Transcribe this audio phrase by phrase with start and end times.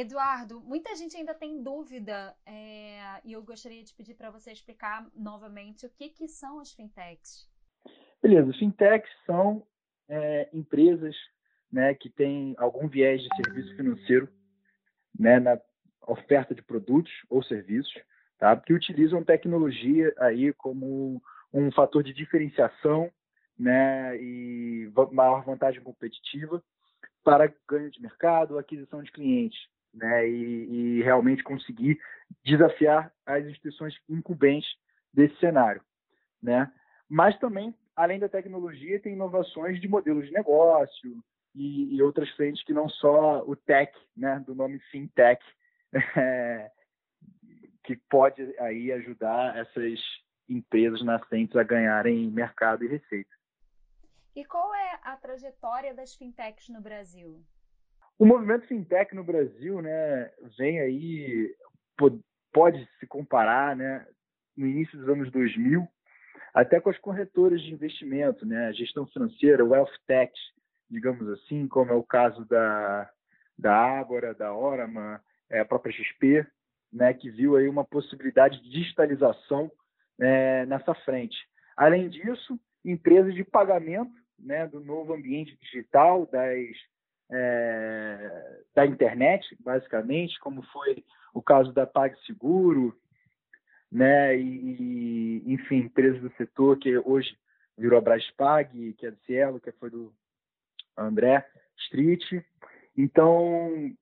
[0.00, 5.06] Eduardo, muita gente ainda tem dúvida é, e eu gostaria de pedir para você explicar
[5.14, 7.46] novamente o que, que são as fintechs.
[8.22, 9.66] Beleza, fintechs são
[10.08, 11.14] é, empresas
[11.70, 14.26] né, que têm algum viés de serviço financeiro
[15.18, 15.60] né, na
[16.06, 17.92] oferta de produtos ou serviços,
[18.38, 18.56] tá?
[18.56, 21.22] que utilizam tecnologia aí como
[21.52, 23.12] um fator de diferenciação
[23.58, 26.64] né, e maior vantagem competitiva
[27.22, 29.60] para ganho de mercado, aquisição de clientes,
[29.92, 32.00] né, e, e realmente conseguir
[32.44, 34.70] desafiar as instituições incumbentes
[35.12, 35.82] desse cenário,
[36.42, 36.72] né?
[37.08, 41.22] Mas também, além da tecnologia, tem inovações de modelos de negócio
[41.54, 45.44] e, e outras frentes que não só o tech, né, do nome fintech,
[46.16, 46.70] é,
[47.82, 49.98] que pode aí ajudar essas
[50.48, 53.30] empresas nascentes a ganharem mercado e receita.
[54.34, 57.44] E qual é a trajetória das fintechs no Brasil?
[58.20, 61.56] O movimento fintech no Brasil, né, vem aí,
[62.52, 64.06] pode se comparar, né,
[64.54, 65.88] no início dos anos 2000,
[66.52, 70.30] até com as corretoras de investimento, né, a gestão financeira, wealth tech,
[70.90, 73.10] digamos assim, como é o caso da,
[73.58, 76.46] da Ágora, da Orama, é, a própria XP,
[76.92, 79.72] né, que viu aí uma possibilidade de digitalização
[80.20, 81.38] é, nessa frente.
[81.74, 86.76] Além disso, empresas de pagamento né, do novo ambiente digital, das
[87.30, 92.94] é, da internet, basicamente, como foi o caso da PagSeguro,
[93.90, 97.36] né, e, enfim, empresas do setor que hoje
[97.76, 100.12] virou a Braspag, que é do Cielo, que foi do
[100.96, 101.44] André
[101.78, 102.22] Street.
[102.96, 103.92] Então,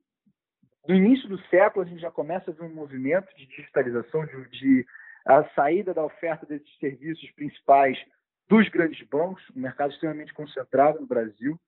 [0.86, 4.48] no início do século, a gente já começa a ver um movimento de digitalização, de,
[4.50, 4.86] de
[5.24, 7.98] a saída da oferta desses serviços principais
[8.48, 11.60] dos grandes bancos, um mercado extremamente concentrado no Brasil,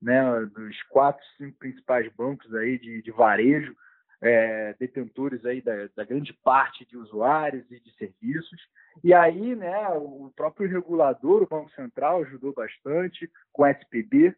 [0.00, 0.22] né,
[0.54, 3.76] dos quatro, cinco principais bancos aí de, de varejo,
[4.20, 8.60] é, detentores aí da, da, grande parte de usuários e de serviços.
[9.02, 14.34] E aí, né, o próprio regulador, o Banco Central, ajudou bastante com o SPB,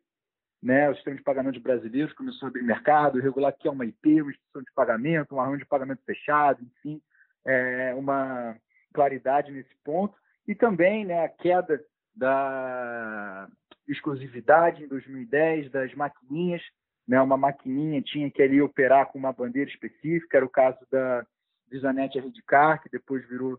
[0.62, 4.20] né, o sistema de pagamento brasileiros começou a abrir mercado, regular que é uma IP,
[4.20, 7.00] uma instituição de pagamento, um arranjo de pagamento fechado, enfim,
[7.46, 8.56] é, uma
[8.92, 10.14] claridade nesse ponto.
[10.46, 11.82] E também né, a queda
[12.14, 13.48] da
[13.88, 16.62] exclusividade em 2010 das maquininhas,
[17.06, 17.20] né?
[17.20, 21.26] Uma maquininha tinha que ali operar com uma bandeira específica, era o caso da
[21.70, 23.58] Visanet Redcar, que depois virou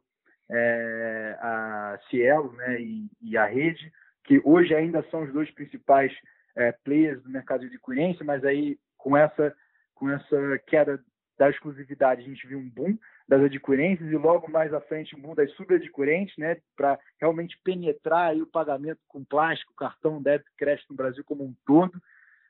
[0.50, 2.82] é, a Cielo, né?
[2.82, 3.92] E, e, a Rede,
[4.24, 6.14] que hoje ainda são os dois principais
[6.56, 9.54] é, players do mercado de adquirência, mas aí com essa
[9.96, 11.00] com essa queda
[11.38, 12.98] da exclusividade a gente viu um boom
[13.32, 18.36] das adquirências e logo mais à frente o mundo das subadquirentes, né, para realmente penetrar
[18.36, 21.98] o pagamento com plástico, cartão, débito, crédito no Brasil como um todo,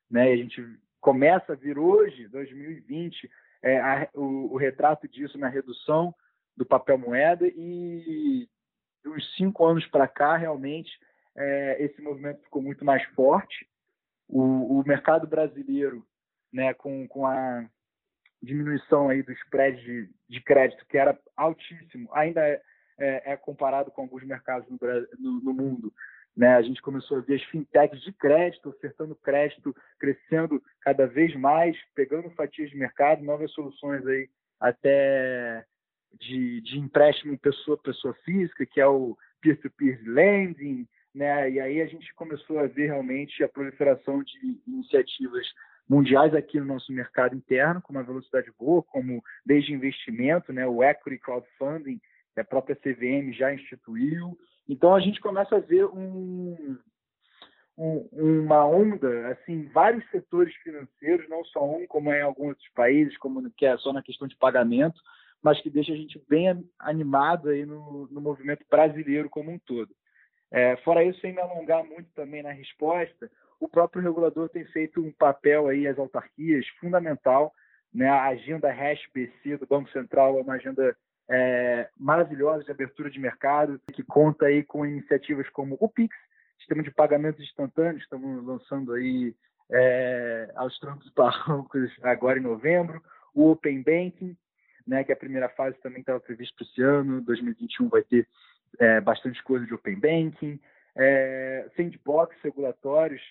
[0.10, 0.32] né?
[0.32, 0.60] a gente
[1.00, 3.30] começa a vir hoje, 2020,
[3.62, 6.16] é, a, o, o, retrato disso na redução
[6.58, 8.50] do papel moeda e
[9.04, 10.90] dos cinco anos para cá realmente
[11.38, 13.68] é, esse movimento ficou muito mais forte.
[14.28, 16.04] O, o mercado brasileiro,
[16.52, 17.70] né, com, com a
[18.42, 22.62] diminuição aí dos spread de, de crédito, que era altíssimo, ainda é,
[22.98, 24.78] é, é comparado com alguns mercados no,
[25.20, 25.94] no, no mundo.
[26.36, 26.56] Né?
[26.56, 31.78] A gente começou a ver as fintechs de crédito, ofertando crédito, crescendo cada vez mais,
[31.94, 34.30] pegando fatias de mercado, novas soluções aí
[34.60, 35.66] até
[36.20, 41.50] de, de empréstimo pessoa pessoa física, que é o peer-to-peer -peer lending, né?
[41.50, 45.48] E aí a gente começou a ver realmente a proliferação de iniciativas
[45.92, 50.82] mundiais aqui no nosso mercado interno, com uma velocidade boa, como desde investimento, né, o
[50.82, 52.00] equity crowdfunding,
[52.38, 54.38] a própria CVM já instituiu.
[54.70, 56.78] Então a gente começa a ver um,
[57.78, 62.70] um, uma onda, assim, vários setores financeiros, não só um, como é em alguns outros
[62.74, 64.98] países, como que é só na questão de pagamento,
[65.44, 69.94] mas que deixa a gente bem animado aí no, no movimento brasileiro como um todo.
[70.50, 73.30] É, fora isso, sem me alongar muito também na resposta,
[73.62, 77.54] o próprio regulador tem feito um papel aí às autarquias fundamental.
[77.94, 78.10] Né?
[78.10, 80.98] A agenda HashBC do Banco Central é uma agenda
[81.30, 86.16] é, maravilhosa de abertura de mercado, que conta aí com iniciativas como o Pix,
[86.58, 89.36] sistema de pagamentos instantâneos, estamos lançando aí
[89.70, 93.00] é, aos troncos barrancos agora em novembro,
[93.34, 94.36] o Open Banking,
[94.88, 98.28] né, que é a primeira fase também estava prevista para esse ano, 2021 vai ter
[98.80, 100.60] é, bastante coisa de Open Banking,
[100.96, 103.22] é, sandbox regulatórios,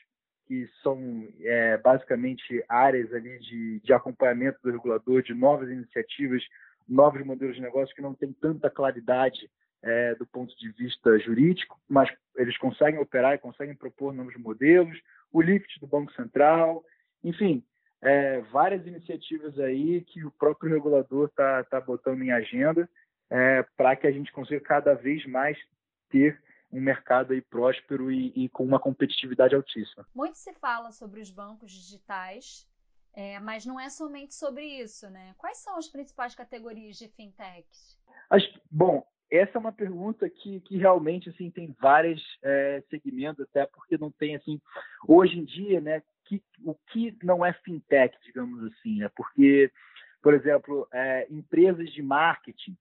[0.50, 6.42] que são é, basicamente áreas ali de, de acompanhamento do regulador, de novas iniciativas,
[6.88, 9.48] novos modelos de negócio que não têm tanta claridade
[9.80, 15.00] é, do ponto de vista jurídico, mas eles conseguem operar e conseguem propor novos modelos,
[15.32, 16.84] o LIFT do Banco Central,
[17.22, 17.62] enfim,
[18.02, 22.90] é, várias iniciativas aí que o próprio regulador está tá botando em agenda
[23.30, 25.56] é, para que a gente consiga cada vez mais
[26.10, 26.36] ter
[26.72, 30.06] um mercado aí próspero e, e, com uma competitividade altíssima.
[30.14, 32.66] Muito se fala sobre os bancos digitais,
[33.12, 35.34] é, mas não é somente sobre isso, né?
[35.36, 37.98] Quais são as principais categorias de fintechs?
[38.30, 43.64] As, bom, essa é uma pergunta que, que realmente assim tem vários é, segmentos até
[43.66, 44.60] porque não tem assim
[45.06, 49.70] hoje em dia né que, o que não é fintech digamos assim é porque
[50.20, 52.76] por exemplo é, empresas de marketing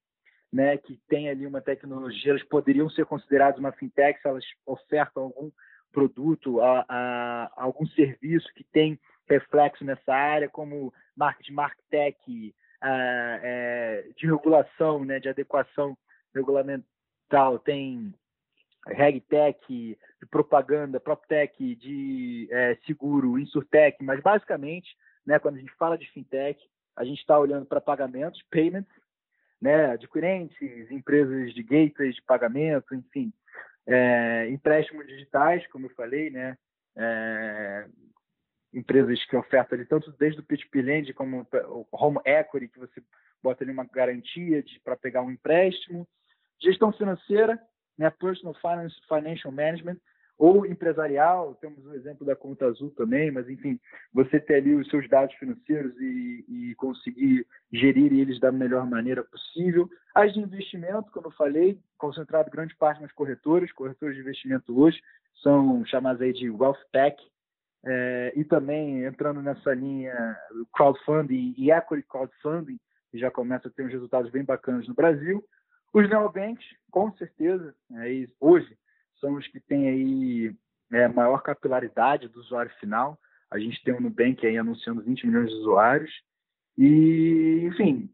[0.52, 5.24] né que tem ali uma tecnologia elas poderiam ser consideradas uma fintech se elas ofertam
[5.24, 5.52] algum
[5.92, 14.26] produto a, a, algum serviço que tem reflexo nessa área como marketing marktech é, de
[14.26, 15.98] regulação né de adequação
[16.34, 18.14] regulamental, tem
[18.88, 24.96] RegTech, de propaganda, PropTech, de é, seguro, Insurtech, mas basicamente,
[25.26, 26.60] né, quando a gente fala de fintech,
[26.96, 28.90] a gente está olhando para pagamentos, payments,
[29.62, 33.34] né, adquirentes, empresas de gateways de pagamento, enfim,
[33.86, 36.58] é, empréstimos digitais, como eu falei, né,
[36.96, 37.88] é,
[38.74, 43.02] empresas que ofertam ali tanto desde o P2P Lend como o Home Equity, que você
[43.42, 46.08] bota ali uma garantia para pegar um empréstimo,
[46.62, 47.58] Gestão financeira,
[47.98, 49.98] né, personal finance, financial management,
[50.40, 53.78] ou empresarial, temos o exemplo da conta azul também, mas enfim,
[54.14, 59.22] você ter ali os seus dados financeiros e, e conseguir gerir eles da melhor maneira
[59.22, 59.90] possível.
[60.16, 65.02] As de investimento, como eu falei, concentrado grande parte nas corretoras, corretoras de investimento hoje
[65.44, 67.22] são chamadas aí de wealth tech,
[67.86, 70.38] é, e também entrando nessa linha
[70.74, 72.80] crowdfunding e equity crowdfunding,
[73.12, 75.44] que já começa a ter uns resultados bem bacanas no Brasil.
[75.94, 78.78] Os neobanks, com certeza, é, hoje
[79.20, 80.56] são os que têm aí
[80.92, 83.20] é, maior capilaridade do usuário final.
[83.50, 86.12] A gente tem o Nubank aí anunciando 20 milhões de usuários.
[86.78, 88.10] E, enfim,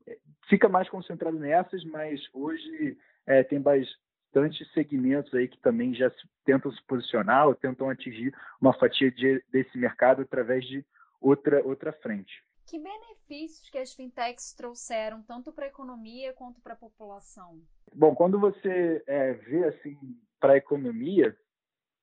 [0.49, 6.11] fica mais concentrado nessas, mas hoje é, tem bastante segmentos aí que também já
[6.43, 10.85] tentam se posicionar ou tentam atingir uma fatia de, desse mercado através de
[11.21, 12.43] outra, outra frente.
[12.65, 17.61] Que benefícios que as fintechs trouxeram tanto para a economia quanto para a população?
[17.93, 19.97] Bom, quando você é, vê assim
[20.39, 21.35] para a economia,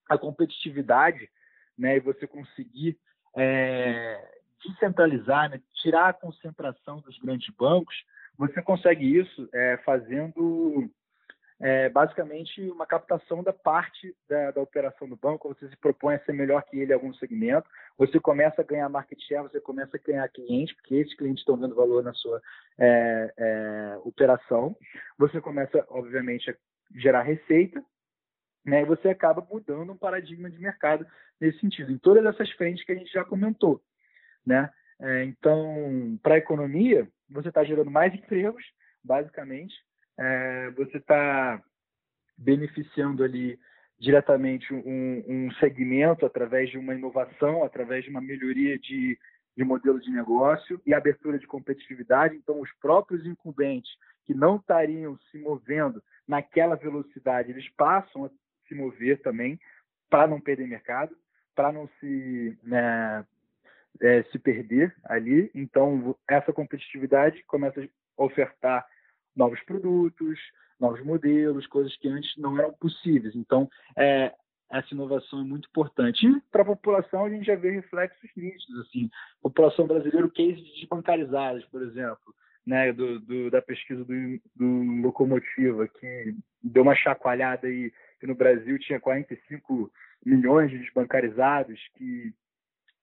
[0.08, 1.28] a competitividade,
[1.76, 2.98] né, e você conseguir
[3.36, 7.94] é, descentralizar, né, tirar a concentração dos grandes bancos,
[8.36, 10.90] você consegue isso é, fazendo
[11.64, 16.24] é basicamente uma captação da parte da, da, operação do banco, você se propõe a
[16.24, 19.96] ser melhor que ele em algum segmento, você começa a ganhar market share, você começa
[19.96, 22.42] a ganhar clientes, porque esses clientes estão dando valor na sua
[22.76, 24.76] é, é, operação,
[25.16, 26.54] você começa, obviamente, a
[26.96, 27.80] gerar receita,
[28.64, 31.06] né, e você acaba mudando um paradigma de mercado
[31.40, 33.82] nesse sentido, em todas essas frentes que a gente já comentou.
[34.46, 34.70] Né?
[35.00, 38.64] É, então, para a economia, você está gerando mais empregos,
[39.02, 39.74] basicamente,
[40.18, 41.62] é, você está
[42.38, 43.58] beneficiando ali
[43.98, 49.18] diretamente um, um, segmento através de uma inovação, através de uma melhoria de,
[49.56, 52.36] de modelo de negócio e abertura de competitividade.
[52.36, 53.90] Então, os próprios incumbentes
[54.24, 58.30] que não estariam se movendo naquela velocidade, eles passam a
[58.72, 59.60] se mover também
[60.08, 61.14] para não perder mercado,
[61.54, 63.24] para não se né,
[64.00, 65.50] é, se perder ali.
[65.54, 68.86] Então, essa competitividade começa a ofertar
[69.36, 70.38] novos produtos,
[70.80, 73.34] novos modelos, coisas que antes não eram possíveis.
[73.36, 74.32] Então, é,
[74.70, 76.26] essa inovação é muito importante.
[76.50, 78.86] Para a população, a gente já vê reflexos nítidos.
[78.86, 79.10] Assim,
[79.42, 82.34] população brasileira, cases desbancarizadas, por exemplo,
[82.66, 88.36] né, do, do, da pesquisa do, do Locomotiva, que deu uma chacoalhada aí, que no
[88.36, 89.92] Brasil tinha 45
[90.24, 92.32] milhões de desbancarizados que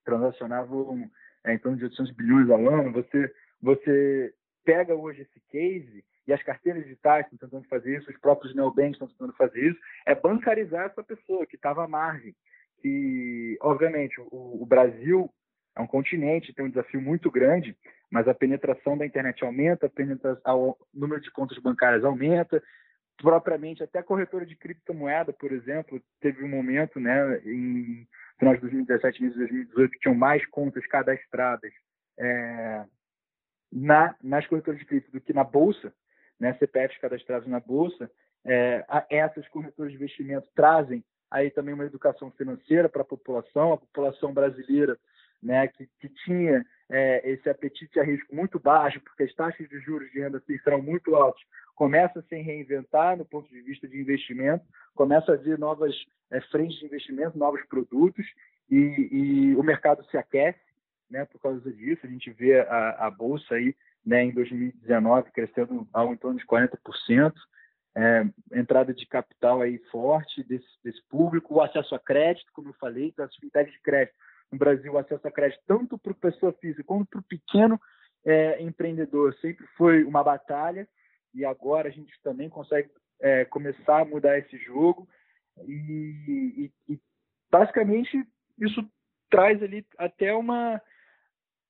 [0.06, 1.12] transacionavam
[1.44, 2.94] é, em torno de 800 bilhões ao ano.
[2.94, 3.30] Você,
[3.62, 4.34] você
[4.64, 8.94] pega hoje esse case e as carteiras digitais estão tentando fazer isso, os próprios neobanks
[8.94, 12.34] estão tentando fazer isso, é bancarizar essa pessoa que estava à margem.
[12.82, 15.30] E, obviamente, o, o Brasil
[15.76, 17.76] é um continente, tem um desafio muito grande,
[18.10, 19.92] mas a penetração da internet aumenta,
[20.48, 22.64] o número de contas bancárias aumenta,
[23.22, 28.08] propriamente até a corretora de criptomoeda, por exemplo, teve um momento, né, em
[28.38, 31.72] final de 2017 e 2018, que tinham mais contas cadastradas
[32.18, 32.86] é,
[33.72, 35.94] na, nas corretoras de cripto do que na bolsa,
[36.40, 38.10] né, CPFs cadastrados na Bolsa,
[38.46, 43.78] é, essas corretoras de investimento trazem aí também uma educação financeira para a população, a
[43.78, 44.98] população brasileira
[45.42, 49.80] né, que, que tinha é, esse apetite a risco muito baixo, porque as taxas de
[49.80, 51.42] juros de renda fixa eram muito altas,
[51.80, 55.96] começa a se reinventar no ponto de vista de investimento, começa a vir novas
[56.30, 58.26] é, frentes de investimento, novos produtos,
[58.70, 60.60] e, e o mercado se aquece,
[61.10, 62.06] né, por causa disso.
[62.06, 63.74] A gente vê a, a bolsa aí,
[64.06, 67.34] né, em 2019 crescendo algo em torno de 40%,
[67.96, 68.26] é,
[68.60, 73.06] entrada de capital aí forte desse, desse público, o acesso a crédito, como eu falei,
[73.06, 74.16] então as fintechs de crédito
[74.52, 77.80] no Brasil, o acesso a crédito tanto para pessoa física quanto para o pequeno
[78.26, 80.86] é, empreendedor sempre foi uma batalha
[81.34, 85.08] e agora a gente também consegue é, começar a mudar esse jogo.
[85.68, 87.00] E, e, e,
[87.52, 88.26] basicamente
[88.58, 88.86] isso
[89.30, 90.82] traz ali até uma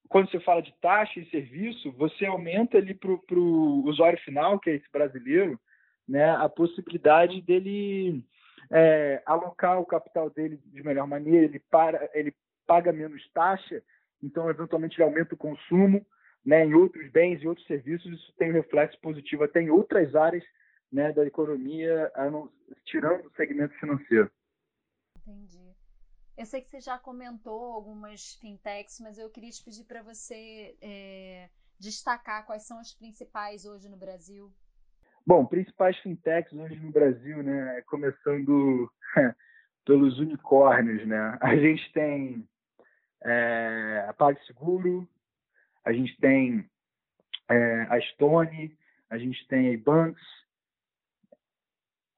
[0.07, 4.69] quando você fala de taxa e serviço você aumenta ali para o usuário final que
[4.69, 5.59] é esse brasileiro
[6.07, 8.23] né a possibilidade dele
[8.71, 12.33] é, alocar o capital dele de melhor maneira ele para ele
[12.67, 13.81] paga menos taxa
[14.21, 16.05] então eventualmente ele aumenta o consumo
[16.45, 20.15] né, em outros bens e outros serviços, isso tem um reflexo positivo até em outras
[20.15, 20.43] áreas
[20.91, 22.11] né, da economia,
[22.85, 24.31] tirando o segmento financeiro.
[25.17, 25.75] Entendi.
[26.37, 30.75] Eu sei que você já comentou algumas fintechs, mas eu queria te pedir para você
[30.81, 34.51] é, destacar quais são as principais hoje no Brasil.
[35.27, 38.89] Bom, principais fintechs hoje no Brasil, né, começando
[39.85, 41.37] pelos unicórnios, né?
[41.41, 42.47] A gente tem
[43.23, 45.07] é, a PagSeguro,
[45.85, 46.65] a gente tem
[47.49, 48.77] é, a Stone,
[49.09, 50.21] a gente tem a Banks,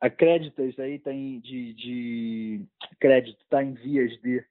[0.02, 2.66] a Créditas aí tem tá de, de
[3.00, 4.44] crédito está em vias de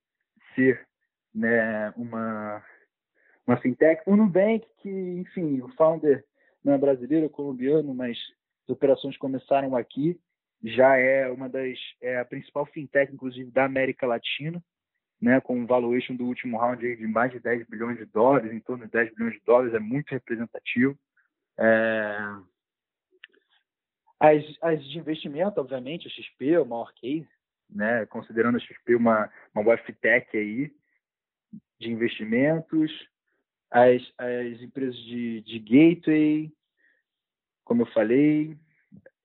[0.55, 0.87] ser
[1.35, 2.65] né, uma
[3.47, 6.25] uma fintech, o Nubank que enfim o founder
[6.63, 8.17] não é brasileiro, é colombiano, mas
[8.65, 10.21] as operações começaram aqui,
[10.63, 14.63] já é uma das é a principal fintech inclusive da América Latina
[15.21, 18.61] né, com um valuation do último round de mais de 10 bilhões de dólares, em
[18.61, 20.99] torno de 10 bilhões de dólares, é muito representativo.
[21.59, 22.17] É...
[24.19, 27.29] As, as de investimento, obviamente, a XP é o maior case,
[27.69, 30.73] né, considerando a XP uma, uma WebTech aí,
[31.79, 32.91] de investimentos,
[33.71, 36.53] as, as empresas de, de gateway,
[37.65, 38.57] como eu falei,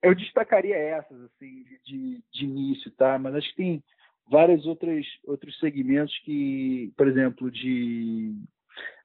[0.02, 3.18] eu destacaria essas assim de, de início, tá?
[3.18, 3.84] Mas acho que tem
[4.28, 8.34] vários outros, outros segmentos que, por exemplo, de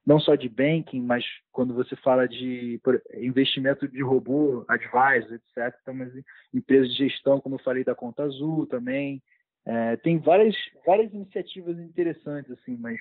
[0.04, 2.80] não só de banking, mas quando você fala de
[3.14, 5.74] investimento de robô, advisor, etc.
[5.80, 6.12] Então, mas
[6.52, 9.22] empresas de gestão, como eu falei da Conta Azul também.
[9.64, 12.98] É, tem várias, várias iniciativas interessantes, assim, mas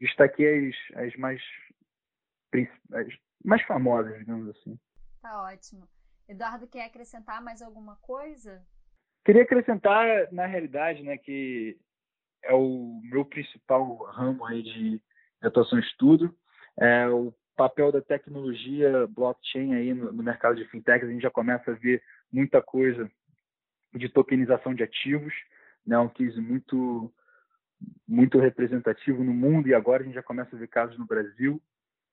[0.00, 1.42] destaquei as, as mais
[2.92, 3.06] as
[3.44, 4.78] mais famosas, digamos assim.
[5.20, 5.86] Tá ótimo.
[6.28, 8.64] Eduardo, quer acrescentar mais alguma coisa?
[9.28, 11.76] Queria acrescentar, na realidade, né, que
[12.42, 15.02] é o meu principal ramo aí de
[15.42, 16.34] atuação e estudo,
[16.80, 21.06] é o papel da tecnologia blockchain aí no, no mercado de fintechs.
[21.06, 23.06] A gente já começa a ver muita coisa
[23.94, 25.34] de tokenização de ativos,
[25.86, 27.12] né, um case muito
[28.08, 31.60] muito representativo no mundo e agora a gente já começa a ver casos no Brasil,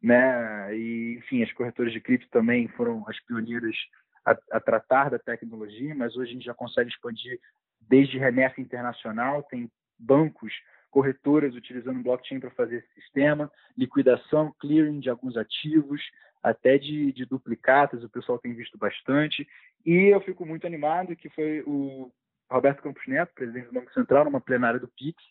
[0.04, 0.78] né?
[0.78, 3.78] E enfim, as corretoras de cripto também foram as pioneiras
[4.26, 7.40] a, a, tratar da tecnologia, mas hoje a gente já consegue expandir
[7.82, 10.54] desde remessa internacional, tem bancos,
[10.90, 16.02] corretoras utilizando blockchain para fazer esse sistema, liquidação, clearing de alguns ativos,
[16.42, 19.48] até de, de duplicatas, o pessoal tem visto bastante.
[19.86, 22.12] E eu fico muito animado que foi o
[22.50, 25.22] Roberto Campos Neto, presidente do Banco Central, numa plenária do PIX,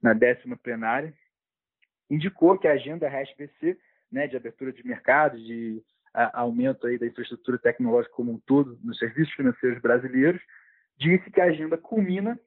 [0.00, 1.14] na décima plenária,
[2.10, 3.78] indicou que a agenda HashBC,
[4.10, 5.82] né, de abertura de mercado, de
[6.14, 10.40] aumento aí da infraestrutura tecnológica como um todo nos serviços financeiros brasileiros,
[10.98, 12.38] disse que a agenda culmina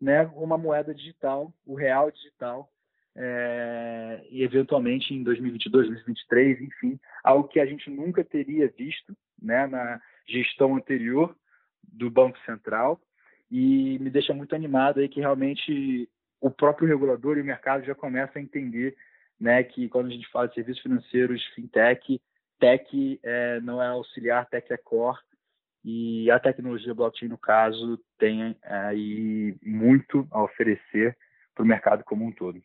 [0.00, 2.70] né, uma moeda digital, o real digital,
[3.14, 9.66] é, e eventualmente em 2022, 2023, enfim, algo que a gente nunca teria visto né,
[9.66, 11.36] na gestão anterior
[11.82, 13.00] do Banco Central,
[13.50, 16.08] e me deixa muito animado aí que realmente
[16.40, 18.96] o próprio regulador e o mercado já começam a entender
[19.38, 22.20] né, que quando a gente fala de serviços financeiros, fintech,
[22.60, 25.18] tech é, não é auxiliar, tech é core.
[25.82, 31.16] E a tecnologia blockchain, no caso, tem aí muito a oferecer
[31.54, 32.62] para o mercado como um todo.